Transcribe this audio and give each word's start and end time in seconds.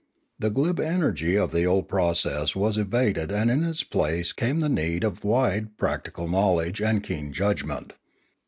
The 0.39 0.49
glib 0.49 0.79
energy 0.79 1.37
of 1.37 1.51
the 1.51 1.65
old 1.67 1.87
process 1.87 2.55
was 2.55 2.75
evaded 2.75 3.31
and 3.31 3.51
in 3.51 3.63
its 3.63 3.83
place 3.83 4.33
came 4.33 4.59
the 4.59 4.67
need 4.67 5.03
of 5.03 5.23
wide 5.23 5.77
practical 5.77 6.27
knowledge 6.27 6.81
and 6.81 7.03
keen 7.03 7.31
judgment. 7.31 7.93